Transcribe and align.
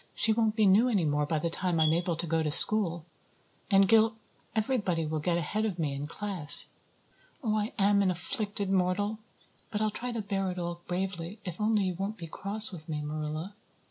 She 0.15 0.33
won't 0.33 0.55
be 0.55 0.65
new 0.65 0.89
any 0.89 1.05
more 1.05 1.27
by 1.27 1.37
the 1.37 1.51
time 1.51 1.79
I'm 1.79 1.93
able 1.93 2.15
to 2.15 2.25
go 2.25 2.41
to 2.41 2.49
school. 2.49 3.05
And 3.69 3.87
Gil 3.87 4.15
everybody 4.55 5.05
will 5.05 5.19
get 5.19 5.37
ahead 5.37 5.63
of 5.63 5.77
me 5.77 5.93
in 5.93 6.07
class. 6.07 6.71
Oh, 7.43 7.55
I 7.55 7.71
am 7.77 8.01
an 8.01 8.09
afflicted 8.09 8.71
mortal. 8.71 9.19
But 9.69 9.79
I'll 9.79 9.91
try 9.91 10.11
to 10.11 10.23
bear 10.23 10.49
it 10.49 10.57
all 10.57 10.81
bravely 10.87 11.39
if 11.45 11.61
only 11.61 11.83
you 11.83 11.93
won't 11.93 12.17
be 12.17 12.25
cross 12.25 12.71
with 12.71 12.89
me, 12.89 13.03
Marilla." 13.03 13.53